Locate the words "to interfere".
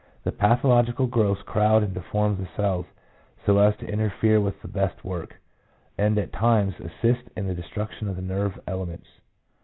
3.77-4.41